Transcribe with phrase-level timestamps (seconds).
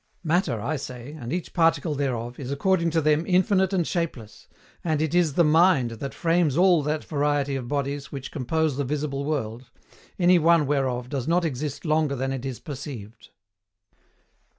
[0.23, 4.47] Matter, I say, and each particle thereof, is according to them infinite and shapeless,
[4.83, 8.83] AND IT IS THE MIND THAT FRAMES ALL THAT VARIETY OF BODIES WHICH COMPOSE THE
[8.83, 9.69] VISIBLE WORLD,
[10.17, 13.29] ANY ONE WHEREOF DOES NOT EXIST LONGER THAN IT IS PERCEIVED.